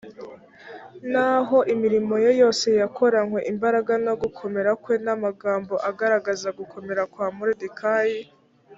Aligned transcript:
naho 1.11 1.57
imirimo 1.73 2.13
ye 2.23 2.31
yose 2.41 2.67
yakoranywe 2.81 3.39
imbaraga 3.51 3.93
no 4.05 4.13
gukomera 4.21 4.71
kwe 4.83 4.95
n 5.05 5.07
amagambo 5.15 5.73
agaragaza 5.89 6.47
gukomera 6.59 7.01
kwa 7.13 7.27
moridekayi 7.37 8.19